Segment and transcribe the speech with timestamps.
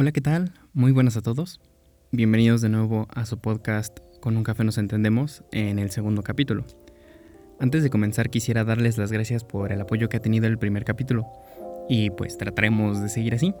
[0.00, 0.54] Hola, ¿qué tal?
[0.72, 1.60] Muy buenas a todos.
[2.10, 6.64] Bienvenidos de nuevo a su podcast Con un café nos entendemos en el segundo capítulo.
[7.58, 10.84] Antes de comenzar quisiera darles las gracias por el apoyo que ha tenido el primer
[10.84, 11.26] capítulo
[11.86, 13.52] y pues trataremos de seguir así.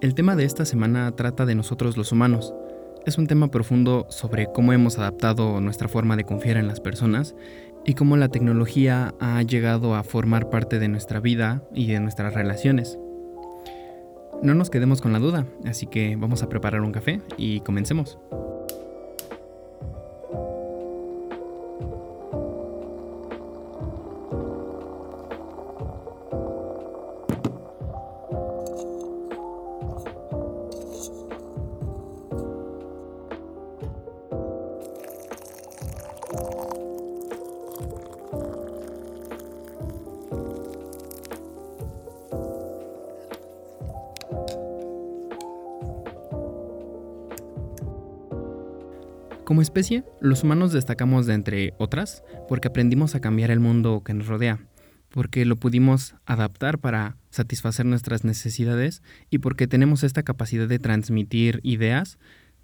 [0.00, 2.54] El tema de esta semana trata de nosotros los humanos.
[3.04, 7.34] Es un tema profundo sobre cómo hemos adaptado nuestra forma de confiar en las personas
[7.84, 12.32] y cómo la tecnología ha llegado a formar parte de nuestra vida y de nuestras
[12.32, 12.98] relaciones.
[14.42, 18.18] No nos quedemos con la duda, así que vamos a preparar un café y comencemos.
[49.52, 54.14] Como especie, los humanos destacamos de entre otras porque aprendimos a cambiar el mundo que
[54.14, 54.60] nos rodea,
[55.10, 61.60] porque lo pudimos adaptar para satisfacer nuestras necesidades y porque tenemos esta capacidad de transmitir
[61.64, 62.18] ideas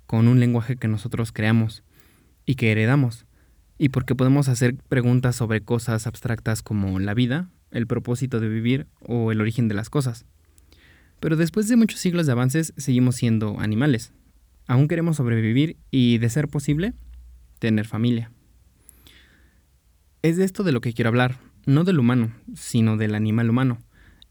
[0.06, 1.84] con un lenguaje que nosotros creamos
[2.46, 3.26] y que heredamos,
[3.76, 8.86] y porque podemos hacer preguntas sobre cosas abstractas como la vida, el propósito de vivir
[9.00, 10.24] o el origen de las cosas.
[11.20, 14.14] Pero después de muchos siglos de avances seguimos siendo animales,
[14.68, 16.92] Aún queremos sobrevivir y, de ser posible,
[17.58, 18.30] tener familia.
[20.20, 23.78] Es de esto de lo que quiero hablar, no del humano, sino del animal humano,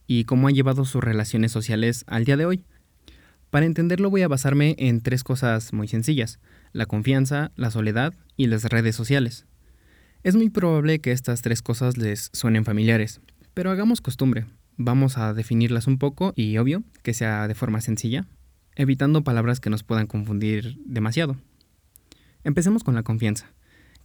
[0.06, 2.64] y cómo ha llevado sus relaciones sociales al día de hoy.
[3.50, 6.40] Para entenderlo voy a basarme en tres cosas muy sencillas,
[6.72, 9.48] la confianza, la soledad y las redes sociales.
[10.22, 13.22] Es muy probable que estas tres cosas les suenen familiares,
[13.56, 14.46] pero hagamos costumbre.
[14.76, 18.28] Vamos a definirlas un poco y obvio que sea de forma sencilla
[18.78, 21.36] evitando palabras que nos puedan confundir demasiado.
[22.44, 23.52] Empecemos con la confianza,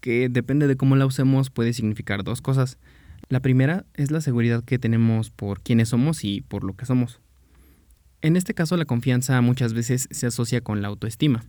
[0.00, 2.78] que depende de cómo la usemos puede significar dos cosas.
[3.28, 7.20] La primera es la seguridad que tenemos por quiénes somos y por lo que somos.
[8.22, 11.44] En este caso la confianza muchas veces se asocia con la autoestima.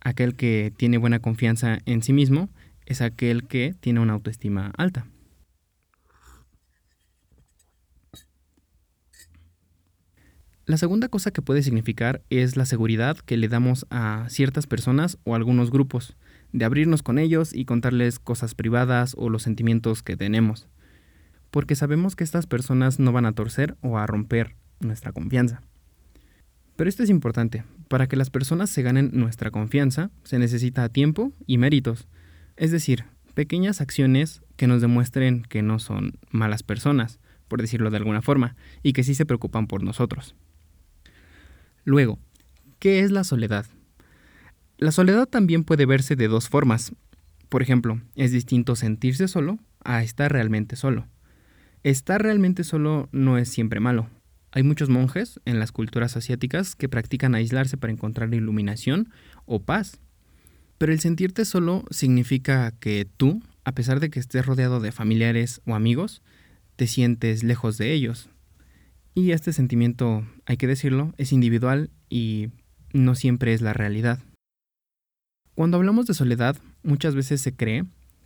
[0.00, 2.50] Aquel que tiene buena confianza en sí mismo
[2.86, 5.06] es aquel que tiene una autoestima alta.
[10.68, 15.16] La segunda cosa que puede significar es la seguridad que le damos a ciertas personas
[15.24, 16.14] o algunos grupos,
[16.52, 20.68] de abrirnos con ellos y contarles cosas privadas o los sentimientos que tenemos,
[21.50, 25.62] porque sabemos que estas personas no van a torcer o a romper nuestra confianza.
[26.76, 31.32] Pero esto es importante, para que las personas se ganen nuestra confianza se necesita tiempo
[31.46, 32.08] y méritos,
[32.58, 37.96] es decir, pequeñas acciones que nos demuestren que no son malas personas, por decirlo de
[37.96, 40.36] alguna forma, y que sí se preocupan por nosotros.
[41.88, 42.18] Luego,
[42.80, 43.64] ¿qué es la soledad?
[44.76, 46.92] La soledad también puede verse de dos formas.
[47.48, 51.06] Por ejemplo, es distinto sentirse solo a estar realmente solo.
[51.84, 54.10] Estar realmente solo no es siempre malo.
[54.52, 59.08] Hay muchos monjes en las culturas asiáticas que practican aislarse para encontrar iluminación
[59.46, 59.98] o paz.
[60.76, 65.62] Pero el sentirte solo significa que tú, a pesar de que estés rodeado de familiares
[65.64, 66.20] o amigos,
[66.76, 68.28] te sientes lejos de ellos,
[69.18, 72.50] y este sentimiento, hay que decirlo, es individual y
[72.92, 74.20] no siempre es la realidad.
[75.56, 77.84] Cuando hablamos de soledad, muchas veces se cree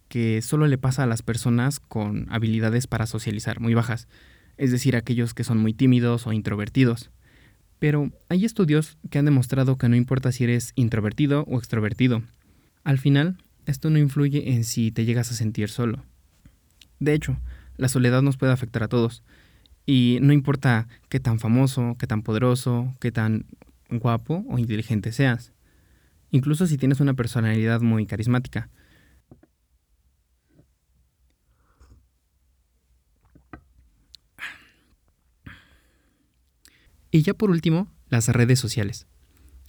[0.08, 4.06] que solo le pasa a las personas con habilidades para socializar muy bajas,
[4.58, 7.10] es decir, aquellos que son muy tímidos o introvertidos.
[7.78, 12.22] Pero hay estudios que han demostrado que no importa si eres introvertido o extrovertido.
[12.84, 16.04] Al final, esto no influye en si te llegas a sentir solo.
[17.00, 17.38] De hecho,
[17.78, 19.24] la soledad nos puede afectar a todos,
[19.86, 23.46] y no importa qué tan famoso, qué tan poderoso, qué tan
[23.90, 25.52] guapo o inteligente seas.
[26.30, 28.70] Incluso si tienes una personalidad muy carismática.
[37.10, 39.06] Y ya por último, las redes sociales.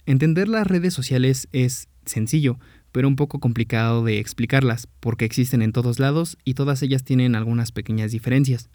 [0.06, 2.58] Entender las redes sociales es sencillo,
[2.90, 7.34] pero un poco complicado de explicarlas, porque existen en todos lados y todas ellas tienen
[7.34, 8.70] algunas pequeñas diferencias.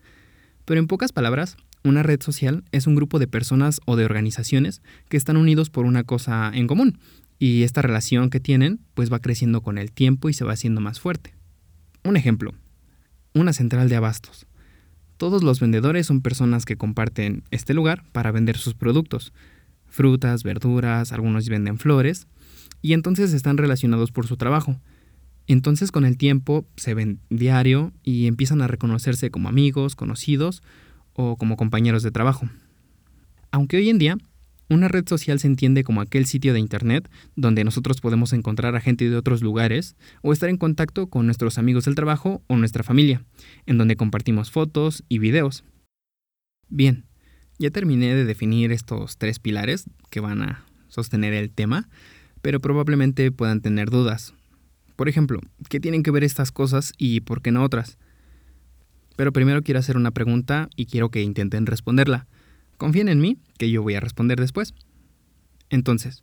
[0.66, 4.82] Pero en pocas palabras, una red social es un grupo de personas o de organizaciones
[5.08, 7.00] que están unidos por una cosa en común,
[7.40, 10.82] y esta relación que tienen pues va creciendo con el tiempo y se va haciendo
[10.82, 11.34] más fuerte.
[12.04, 12.54] Un ejemplo,
[13.34, 14.46] una central de abastos.
[15.18, 19.34] Todos los vendedores son personas que comparten este lugar para vender sus productos,
[19.88, 22.28] frutas, verduras, algunos venden flores,
[22.82, 24.80] y entonces están relacionados por su trabajo,
[25.54, 30.62] entonces con el tiempo se ven diario y empiezan a reconocerse como amigos, conocidos
[31.14, 32.50] o como compañeros de trabajo.
[33.52, 34.18] Aunque hoy en día
[34.72, 38.82] Una red social se entiende como aquel sitio de Internet donde nosotros podemos encontrar a
[38.82, 42.84] gente de otros lugares o estar en contacto con nuestros amigos del trabajo o nuestra
[42.84, 43.26] familia,
[43.66, 45.64] en donde compartimos fotos y videos.
[46.70, 47.06] Bien,
[47.58, 51.90] ya terminé de definir estos tres pilares que van a sostener el tema,
[52.44, 54.36] pero probablemente puedan tener dudas.
[55.00, 57.98] Por ejemplo, ¿qué tienen que ver estas cosas y por qué no otras?
[59.16, 62.28] Pero primero quiero hacer una pregunta y quiero que intenten responderla.
[62.76, 64.74] Confíen en mí, que yo voy a responder después.
[65.70, 66.20] Entonces,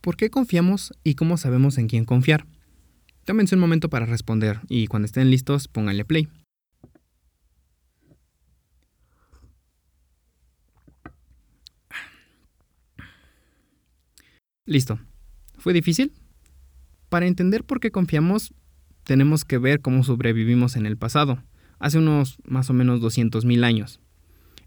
[0.00, 2.46] ¿por qué confiamos y cómo sabemos en quién confiar?
[3.24, 6.28] Tómense un momento para responder y cuando estén listos pónganle play.
[14.64, 15.00] Listo.
[15.58, 16.12] ¿Fue difícil?
[17.10, 18.54] Para entender por qué confiamos,
[19.02, 21.42] tenemos que ver cómo sobrevivimos en el pasado,
[21.80, 23.98] hace unos más o menos 200.000 años.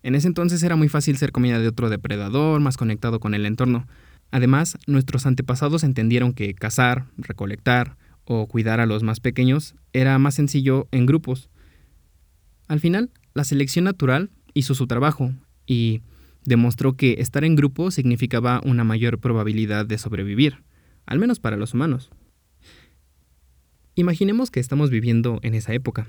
[0.01, 3.45] En ese entonces era muy fácil ser comida de otro depredador, más conectado con el
[3.45, 3.87] entorno.
[4.29, 7.95] Además, nuestros antepasados entendieron que cazar, recolectar
[8.25, 11.49] o cuidar a los más pequeños era más sencillo en grupos.
[12.67, 15.31] Al final, la selección natural hizo su trabajo
[15.65, 16.01] y
[16.43, 20.61] demostró que estar en grupo significaba una mayor probabilidad de sobrevivir,
[21.05, 22.11] al menos para los humanos.
[23.95, 26.07] Imaginemos que estamos viviendo en esa época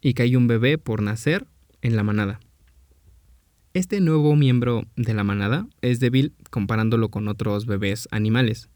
[0.00, 1.46] y que hay un bebé por nacer
[1.82, 2.40] en la manada.
[3.74, 8.70] Este nuevo miembro de la manada es débil comparándolo con otros bebés animales,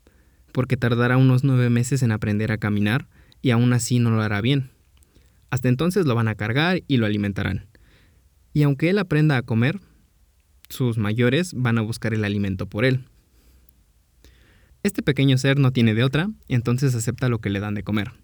[0.52, 3.08] porque tardará unos nueve meses en aprender a caminar
[3.40, 4.68] y aún así no lo hará bien.
[5.48, 7.66] Hasta entonces lo van a cargar y lo alimentarán.
[8.52, 9.80] Y aunque él aprenda a comer,
[10.68, 13.06] sus mayores van a buscar el alimento por él.
[14.82, 18.19] Este pequeño ser no tiene de otra, entonces acepta lo que le dan de comer.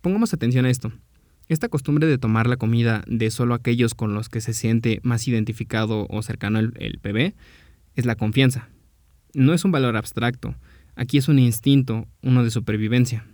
[0.00, 0.92] Pongamos atención a esto.
[1.48, 5.28] Esta costumbre de tomar la comida de solo aquellos con los que se siente más
[5.28, 7.34] identificado o cercano el, bebé
[7.94, 8.68] es la confianza.
[9.32, 10.56] No es un valor abstracto,
[10.96, 13.26] aquí es un instinto, uno de supervivencia.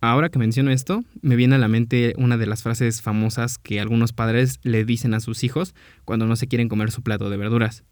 [0.00, 3.80] Ahora que menciono esto, me viene a la mente una de las frases famosas que
[3.80, 5.74] algunos padres le dicen a sus hijos
[6.04, 7.84] cuando no se quieren comer su plato de verduras.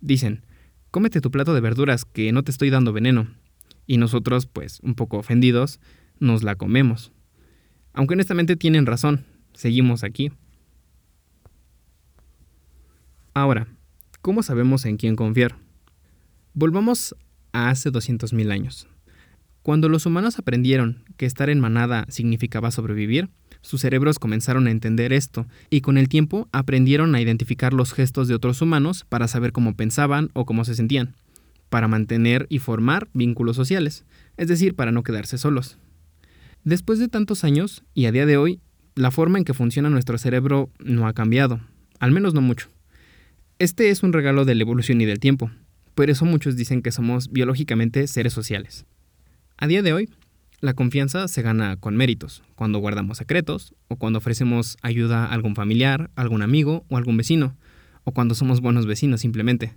[0.00, 0.44] Dicen,
[0.90, 3.28] cómete tu plato de verduras que no te estoy dando veneno.
[3.86, 5.80] Y nosotros, pues, un poco ofendidos,
[6.20, 7.12] nos la comemos.
[7.92, 9.24] Aunque honestamente tienen razón,
[9.54, 10.30] seguimos aquí.
[13.34, 13.68] Ahora,
[14.20, 15.56] ¿cómo sabemos en quién confiar?
[16.54, 17.14] Volvamos
[17.52, 18.88] a hace 200.000 años.
[19.62, 23.28] Cuando los humanos aprendieron que estar en manada significaba sobrevivir,
[23.60, 28.28] sus cerebros comenzaron a entender esto y con el tiempo aprendieron a identificar los gestos
[28.28, 31.14] de otros humanos para saber cómo pensaban o cómo se sentían,
[31.68, 34.04] para mantener y formar vínculos sociales,
[34.36, 35.78] es decir, para no quedarse solos.
[36.64, 38.60] Después de tantos años, y a día de hoy,
[38.94, 41.60] la forma en que funciona nuestro cerebro no ha cambiado,
[42.00, 42.68] al menos no mucho.
[43.58, 45.50] Este es un regalo de la evolución y del tiempo,
[45.94, 48.86] por eso muchos dicen que somos biológicamente seres sociales.
[49.56, 50.08] A día de hoy,
[50.60, 55.54] la confianza se gana con méritos, cuando guardamos secretos, o cuando ofrecemos ayuda a algún
[55.54, 57.56] familiar, algún amigo o algún vecino,
[58.04, 59.74] o cuando somos buenos vecinos simplemente.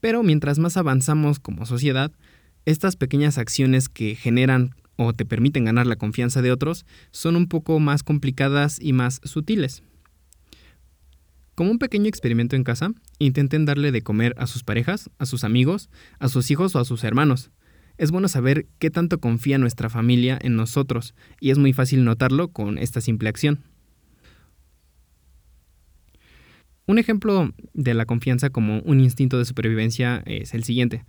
[0.00, 2.12] Pero mientras más avanzamos como sociedad,
[2.64, 7.48] estas pequeñas acciones que generan o te permiten ganar la confianza de otros son un
[7.48, 9.82] poco más complicadas y más sutiles.
[11.54, 15.42] Como un pequeño experimento en casa, intenten darle de comer a sus parejas, a sus
[15.42, 15.88] amigos,
[16.18, 17.50] a sus hijos o a sus hermanos.
[17.96, 22.48] Es bueno saber qué tanto confía nuestra familia en nosotros y es muy fácil notarlo
[22.48, 23.64] con esta simple acción.
[26.86, 31.04] Un ejemplo de la confianza como un instinto de supervivencia es el siguiente.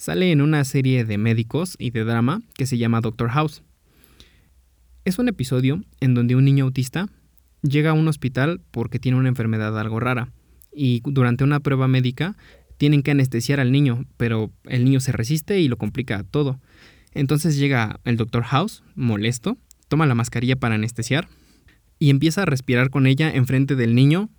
[0.00, 3.62] Sale en una serie de médicos y de drama que se llama Doctor House.
[5.04, 7.10] Es un episodio en donde un niño autista
[7.60, 10.32] llega a un hospital porque tiene una enfermedad algo rara
[10.72, 12.38] y durante una prueba médica
[12.78, 16.58] tienen que anestesiar al niño, pero el niño se resiste y lo complica todo.
[17.12, 21.28] Entonces llega el Doctor House, molesto, toma la mascarilla para anestesiar
[21.98, 24.30] y empieza a respirar con ella enfrente del niño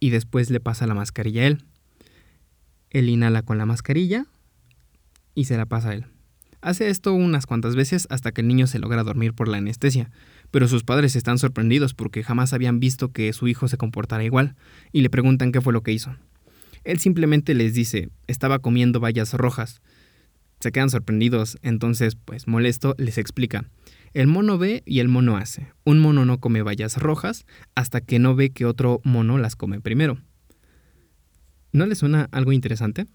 [0.00, 1.64] y después le pasa la mascarilla a él.
[2.90, 4.26] Él inhala con la mascarilla,
[5.34, 6.06] y se la pasa a él.
[6.62, 10.12] Hace esto unas cuantas veces hasta que el niño se logra dormir por la anestesia,
[10.52, 14.54] pero sus padres están sorprendidos porque jamás habían visto que su hijo se comportara igual,
[14.92, 16.14] y le preguntan qué fue lo que hizo.
[16.84, 19.82] Él simplemente les dice, estaba comiendo bayas rojas.
[20.60, 23.64] Se quedan sorprendidos, entonces, pues molesto, les explica.
[24.14, 25.72] El mono ve y el mono hace.
[25.84, 29.80] Un mono no come bayas rojas hasta que no ve que otro mono las come
[29.80, 30.18] primero.
[31.72, 33.06] ¿No le suena algo interesante?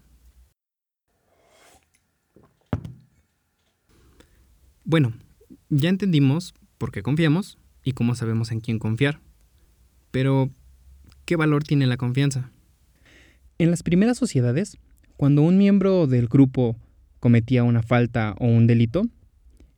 [4.88, 5.12] Bueno,
[5.68, 9.20] ya entendimos por qué confiamos y cómo sabemos en quién confiar.
[10.10, 10.48] Pero,
[11.26, 12.50] ¿qué valor tiene la confianza?
[13.58, 14.78] En las primeras sociedades,
[15.18, 16.74] cuando un miembro del grupo
[17.20, 19.02] cometía una falta o un delito,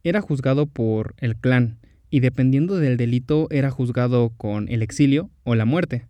[0.04, 5.56] era juzgado por el clan y dependiendo del delito era juzgado con el exilio o
[5.56, 6.06] la muerte.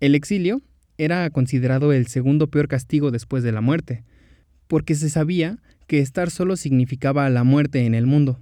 [0.00, 0.60] El exilio
[0.98, 4.02] era considerado el segundo peor castigo después de la muerte,
[4.66, 8.40] porque se sabía que estar solo significaba la muerte en el mundo.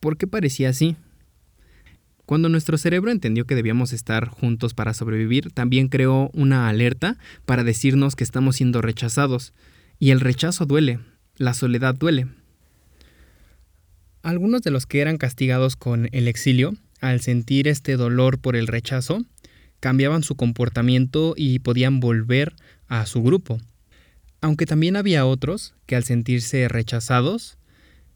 [0.00, 0.96] ¿Por qué parecía así?
[2.26, 7.64] Cuando nuestro cerebro entendió que debíamos estar juntos para sobrevivir, también creó una alerta para
[7.64, 9.52] decirnos que estamos siendo rechazados.
[9.98, 11.00] Y el rechazo duele,
[11.36, 12.28] la soledad duele.
[14.22, 18.68] Algunos de los que eran castigados con el exilio, al sentir este dolor por el
[18.68, 19.24] rechazo,
[19.80, 22.54] cambiaban su comportamiento y podían volver
[22.86, 23.58] a su grupo.
[24.42, 27.58] Aunque también había otros que al sentirse rechazados,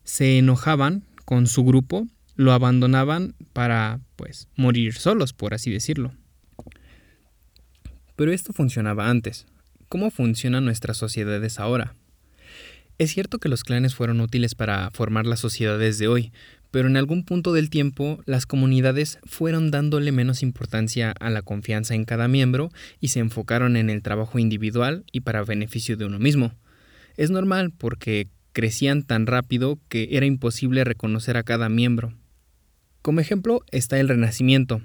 [0.03, 6.13] se enojaban con su grupo, lo abandonaban para, pues, morir solos, por así decirlo.
[8.17, 9.47] Pero esto funcionaba antes.
[9.89, 11.95] ¿Cómo funcionan nuestras sociedades ahora?
[12.99, 16.33] Es cierto que los clanes fueron útiles para formar las sociedades de hoy,
[16.71, 21.95] pero en algún punto del tiempo las comunidades fueron dándole menos importancia a la confianza
[21.95, 22.71] en cada miembro
[23.01, 26.53] y se enfocaron en el trabajo individual y para beneficio de uno mismo.
[27.17, 32.15] Es normal porque crecían tan rápido que era imposible reconocer a cada miembro.
[33.03, 34.81] Como ejemplo está el Renacimiento,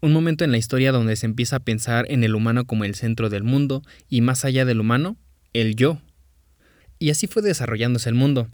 [0.00, 2.94] un momento en la historia donde se empieza a pensar en el humano como el
[2.94, 5.16] centro del mundo y más allá del humano,
[5.52, 6.00] el yo
[7.00, 8.48] y así fue desarrollándose el mundo.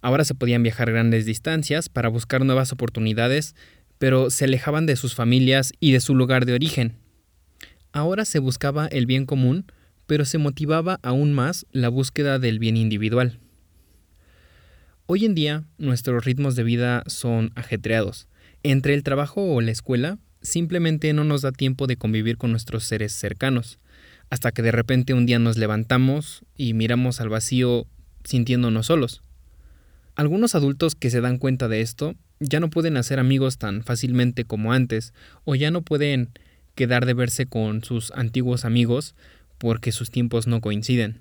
[0.00, 3.54] Ahora se podían viajar grandes distancias para buscar nuevas oportunidades,
[3.98, 6.94] pero se alejaban de sus familias y de su lugar de origen.
[7.92, 9.66] Ahora se buscaba el bien común,
[10.06, 13.40] pero se motivaba aún más la búsqueda del bien individual.
[15.06, 18.28] Hoy en día nuestros ritmos de vida son ajetreados.
[18.62, 22.84] Entre el trabajo o la escuela, simplemente no nos da tiempo de convivir con nuestros
[22.84, 23.78] seres cercanos
[24.30, 27.86] hasta que de repente un día nos levantamos y miramos al vacío
[28.24, 29.22] sintiéndonos solos.
[30.18, 34.44] Algunos adultos que se dan cuenta de esto ya no pueden hacer amigos tan fácilmente
[34.44, 36.30] como antes o ya no pueden
[36.74, 39.14] quedar de verse con sus antiguos amigos
[39.58, 41.20] porque sus tiempos no coinciden.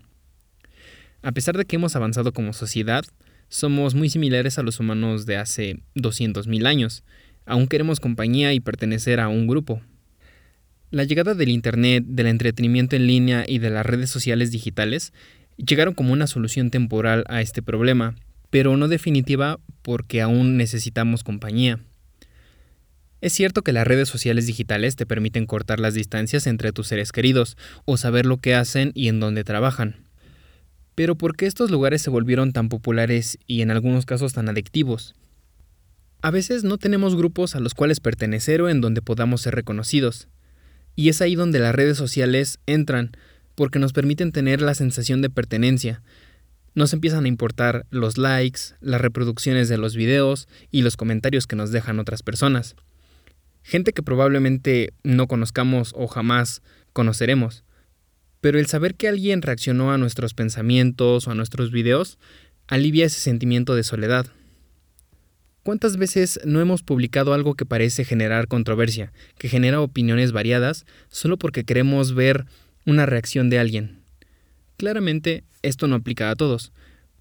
[1.21, 3.05] A pesar de que hemos avanzado como sociedad,
[3.49, 7.03] somos muy similares a los humanos de hace 200.000 años.
[7.45, 9.79] Aún queremos compañía y pertenecer a un grupo,
[10.89, 15.13] la llegada del Internet, del entretenimiento en línea y de las redes sociales digitales
[15.57, 18.15] llegaron como una solución temporal a este problema,
[18.49, 21.79] pero no definitiva porque aún necesitamos compañía.
[23.19, 27.11] Es cierto que las redes sociales digitales te permiten cortar las distancias entre tus seres
[27.11, 29.95] queridos o saber lo que hacen y en dónde trabajan.
[30.93, 35.15] Pero ¿por qué estos lugares se volvieron tan populares y en algunos casos tan adictivos?
[36.21, 40.27] A veces no tenemos grupos a los cuales pertenecer o en donde podamos ser reconocidos.
[40.95, 43.11] Y es ahí donde las redes sociales entran,
[43.53, 46.01] porque nos permiten tener la sensación de pertenencia.
[46.77, 51.55] Nos empiezan a importar los likes, las reproducciones de los videos y los comentarios que
[51.55, 52.75] nos dejan otras personas.
[53.63, 56.61] Gente que probablemente no conozcamos o jamás
[56.93, 57.63] conoceremos.
[58.41, 62.19] Pero el saber que alguien reaccionó a nuestros pensamientos o a nuestros videos
[62.67, 64.27] alivia ese sentimiento de soledad.
[65.63, 71.37] ¿Cuántas veces no hemos publicado algo que parece generar controversia, que genera opiniones variadas, solo
[71.37, 72.45] porque queremos ver
[72.85, 73.96] una reacción de alguien?
[74.77, 76.71] Claramente, esto no aplica a todos,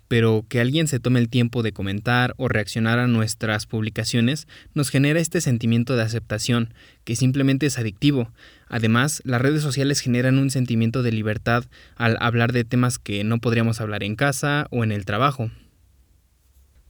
[0.09, 4.91] pero que alguien se tome el tiempo de comentar o reaccionar a nuestras publicaciones nos
[4.91, 8.31] genera este sentimiento de aceptación, que simplemente es adictivo.
[8.69, 11.65] Además, las redes sociales generan un sentimiento de libertad
[11.97, 15.51] al hablar de temas que no podríamos hablar en casa o en el trabajo.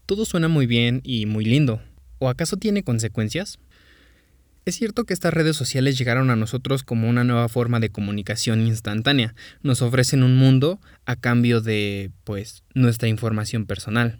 [0.04, 1.80] Todo suena muy bien y muy lindo.
[2.18, 3.60] ¿O acaso tiene consecuencias?
[4.66, 8.66] Es cierto que estas redes sociales llegaron a nosotros como una nueva forma de comunicación
[8.66, 9.36] instantánea.
[9.62, 14.18] Nos ofrecen un mundo a cambio de, pues, nuestra información personal.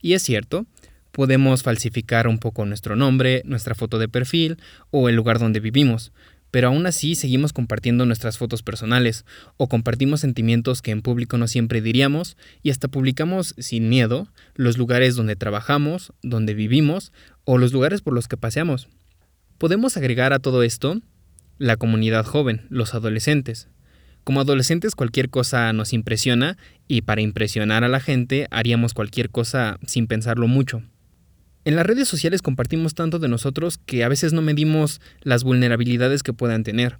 [0.00, 0.64] Y es cierto,
[1.12, 4.56] podemos falsificar un poco nuestro nombre, nuestra foto de perfil
[4.90, 6.12] o el lugar donde vivimos,
[6.50, 9.26] pero aún así seguimos compartiendo nuestras fotos personales
[9.58, 14.78] o compartimos sentimientos que en público no siempre diríamos y hasta publicamos sin miedo los
[14.78, 17.12] lugares donde trabajamos, donde vivimos
[17.44, 18.88] o los lugares por los que paseamos.
[19.58, 21.00] Podemos agregar a todo esto
[21.58, 23.68] la comunidad joven, los adolescentes.
[24.24, 26.56] Como adolescentes cualquier cosa nos impresiona
[26.88, 30.82] y para impresionar a la gente haríamos cualquier cosa sin pensarlo mucho.
[31.64, 36.22] En las redes sociales compartimos tanto de nosotros que a veces no medimos las vulnerabilidades
[36.22, 36.98] que puedan tener,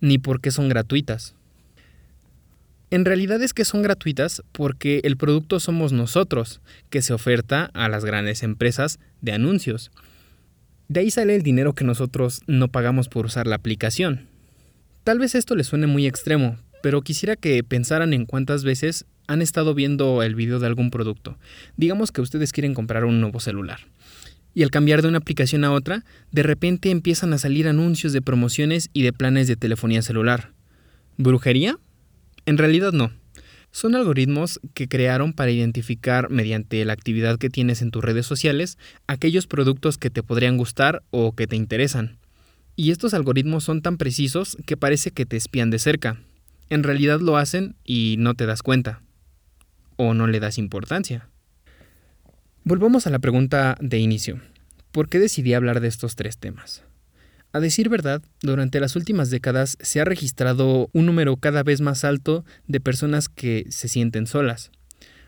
[0.00, 1.34] ni por qué son gratuitas.
[2.90, 7.88] En realidad es que son gratuitas porque el producto somos nosotros, que se oferta a
[7.90, 9.90] las grandes empresas de anuncios.
[10.88, 14.26] De ahí sale el dinero que nosotros no pagamos por usar la aplicación.
[15.04, 19.42] Tal vez esto les suene muy extremo, pero quisiera que pensaran en cuántas veces han
[19.42, 21.36] estado viendo el video de algún producto.
[21.76, 23.80] Digamos que ustedes quieren comprar un nuevo celular.
[24.54, 28.22] Y al cambiar de una aplicación a otra, de repente empiezan a salir anuncios de
[28.22, 30.52] promociones y de planes de telefonía celular.
[31.18, 31.78] ¿Brujería?
[32.46, 33.12] En realidad no.
[33.70, 38.78] Son algoritmos que crearon para identificar mediante la actividad que tienes en tus redes sociales
[39.06, 42.18] aquellos productos que te podrían gustar o que te interesan.
[42.76, 46.20] Y estos algoritmos son tan precisos que parece que te espían de cerca.
[46.70, 49.02] En realidad lo hacen y no te das cuenta.
[49.96, 51.28] O no le das importancia.
[52.64, 54.40] Volvamos a la pregunta de inicio.
[54.92, 56.84] ¿Por qué decidí hablar de estos tres temas?
[57.52, 62.04] A decir verdad, durante las últimas décadas se ha registrado un número cada vez más
[62.04, 64.70] alto de personas que se sienten solas.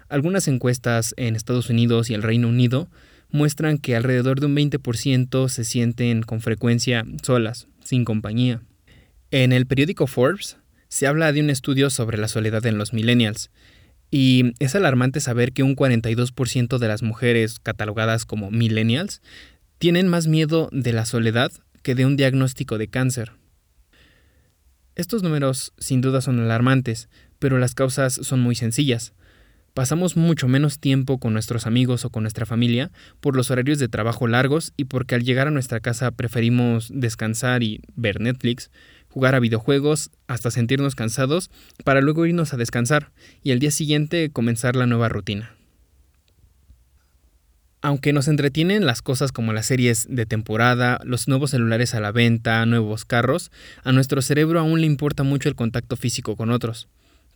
[0.08, 2.88] Algunas encuestas en Estados Unidos y el Reino Unido
[3.30, 8.60] muestran que alrededor de un 20% se sienten con frecuencia solas, sin compañía.
[9.30, 10.58] En el periódico Forbes
[10.88, 13.50] se habla de un estudio sobre la soledad en los millennials,
[14.10, 19.22] y es alarmante saber que un 42% de las mujeres catalogadas como millennials
[19.78, 23.32] tienen más miedo de la soledad que de un diagnóstico de cáncer.
[24.96, 27.08] Estos números sin duda son alarmantes,
[27.38, 29.14] pero las causas son muy sencillas.
[29.72, 33.88] Pasamos mucho menos tiempo con nuestros amigos o con nuestra familia por los horarios de
[33.88, 38.70] trabajo largos y porque al llegar a nuestra casa preferimos descansar y ver Netflix,
[39.08, 41.50] jugar a videojuegos hasta sentirnos cansados
[41.84, 45.60] para luego irnos a descansar y al día siguiente comenzar la nueva rutina.
[47.82, 52.12] Aunque nos entretienen las cosas como las series de temporada, los nuevos celulares a la
[52.12, 53.50] venta, nuevos carros,
[53.84, 56.88] a nuestro cerebro aún le importa mucho el contacto físico con otros,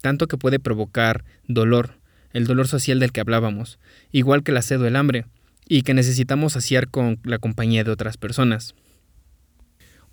[0.02, 1.98] tanto que puede provocar dolor,
[2.34, 3.78] el dolor social del que hablábamos,
[4.12, 5.24] igual que la sed o el hambre,
[5.66, 8.74] y que necesitamos saciar con la compañía de otras personas.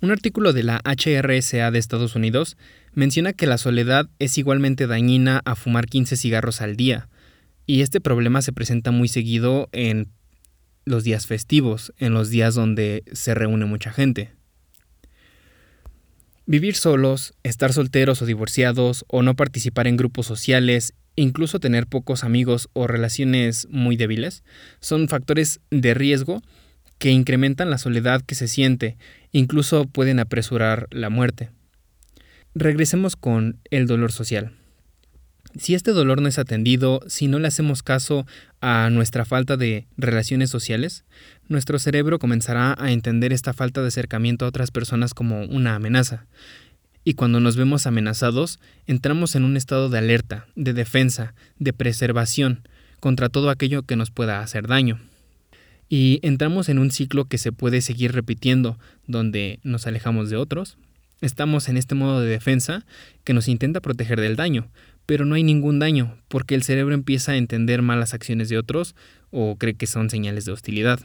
[0.00, 2.56] Un artículo de la HRSA de Estados Unidos
[2.94, 7.10] menciona que la soledad es igualmente dañina a fumar 15 cigarros al día,
[7.66, 10.08] y este problema se presenta muy seguido en
[10.84, 14.32] los días festivos, en los días donde se reúne mucha gente.
[16.46, 22.24] Vivir solos, estar solteros o divorciados, o no participar en grupos sociales, incluso tener pocos
[22.24, 24.42] amigos o relaciones muy débiles,
[24.80, 26.42] son factores de riesgo
[26.98, 28.96] que incrementan la soledad que se siente,
[29.30, 31.50] incluso pueden apresurar la muerte.
[32.54, 34.52] Regresemos con el dolor social.
[35.58, 38.26] Si este dolor no es atendido, si no le hacemos caso
[38.60, 41.04] a nuestra falta de relaciones sociales,
[41.48, 46.24] nuestro cerebro comenzará a entender esta falta de acercamiento a otras personas como una amenaza.
[47.04, 52.66] Y cuando nos vemos amenazados, entramos en un estado de alerta, de defensa, de preservación
[53.00, 55.00] contra todo aquello que nos pueda hacer daño.
[55.88, 60.78] Y entramos en un ciclo que se puede seguir repitiendo, donde nos alejamos de otros,
[61.20, 62.84] estamos en este modo de defensa
[63.24, 64.68] que nos intenta proteger del daño,
[65.12, 68.94] pero no hay ningún daño, porque el cerebro empieza a entender malas acciones de otros
[69.30, 71.00] o cree que son señales de hostilidad.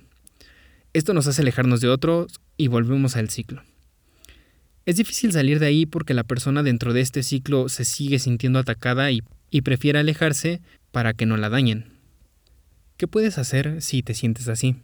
[0.93, 3.63] Esto nos hace alejarnos de otros y volvemos al ciclo.
[4.86, 8.60] Es difícil salir de ahí porque la persona dentro de este ciclo se sigue sintiendo
[8.60, 10.62] atacada y, y prefiere alejarse
[10.93, 11.88] para que no la dañen.
[12.96, 14.78] ¿Qué puedes hacer si te sientes así?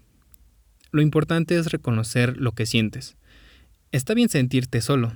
[0.91, 3.15] Lo importante es reconocer lo que sientes.
[3.93, 5.13] Está bien sentirte solo.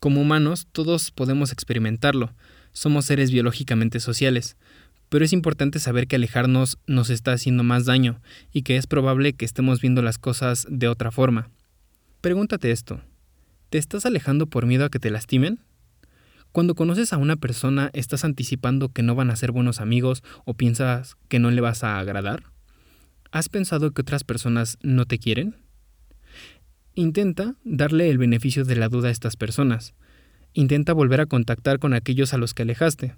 [0.00, 2.32] Como humanos todos podemos experimentarlo,
[2.72, 4.56] somos seres biológicamente sociales,
[5.08, 8.20] pero es importante saber que alejarnos nos está haciendo más daño
[8.52, 11.50] y que es probable que estemos viendo las cosas de otra forma.
[12.20, 13.00] Pregúntate esto,
[13.70, 15.60] ¿te estás alejando por miedo a que te lastimen?
[16.52, 20.54] Cuando conoces a una persona, ¿estás anticipando que no van a ser buenos amigos o
[20.54, 22.44] piensas que no le vas a agradar?
[23.30, 25.56] ¿Has pensado que otras personas no te quieren?
[26.98, 29.94] Intenta darle el beneficio de la duda a estas personas.
[30.52, 33.14] Intenta volver a contactar con aquellos a los que alejaste.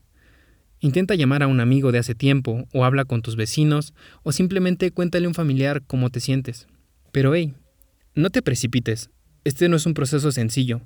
[0.80, 4.90] Intenta llamar a un amigo de hace tiempo, o habla con tus vecinos, o simplemente
[4.90, 6.66] cuéntale a un familiar cómo te sientes.
[7.10, 7.54] Pero hey,
[8.14, 9.08] no te precipites.
[9.44, 10.82] Este no es un proceso sencillo.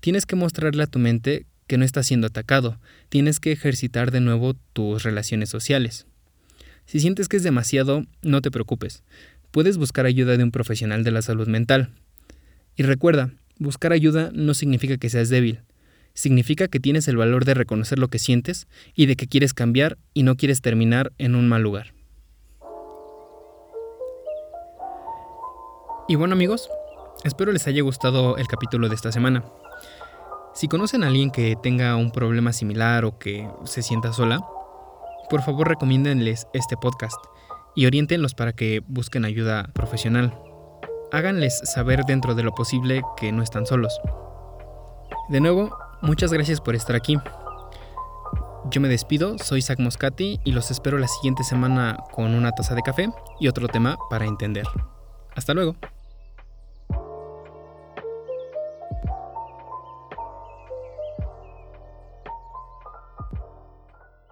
[0.00, 2.80] Tienes que mostrarle a tu mente que no estás siendo atacado.
[3.08, 6.08] Tienes que ejercitar de nuevo tus relaciones sociales.
[6.86, 9.04] Si sientes que es demasiado, no te preocupes.
[9.52, 11.92] Puedes buscar ayuda de un profesional de la salud mental.
[12.76, 15.60] Y recuerda, buscar ayuda no significa que seas débil
[16.16, 19.98] significa que tienes el valor de reconocer lo que sientes y de que quieres cambiar
[20.14, 21.92] y no quieres terminar en un mal lugar.
[26.08, 26.70] Y bueno amigos,
[27.24, 29.44] espero les haya gustado el capítulo de esta semana.
[30.54, 34.40] Si conocen a alguien que tenga un problema similar o que se sienta sola,
[35.28, 37.18] por favor recomiéndenles este podcast
[37.74, 40.45] y orientenlos para que busquen ayuda profesional.
[41.12, 44.00] Háganles saber dentro de lo posible que no están solos.
[45.28, 45.70] De nuevo,
[46.02, 47.16] Muchas gracias por estar aquí.
[48.70, 52.74] Yo me despido, soy Zach Moscati y los espero la siguiente semana con una taza
[52.74, 53.08] de café
[53.40, 54.66] y otro tema para entender.
[55.34, 55.76] Hasta luego.